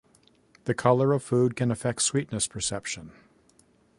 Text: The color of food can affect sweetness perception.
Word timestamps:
The 0.63 0.73
color 0.73 1.13
of 1.13 1.21
food 1.21 1.55
can 1.55 1.69
affect 1.69 2.01
sweetness 2.01 2.47
perception. 2.47 3.11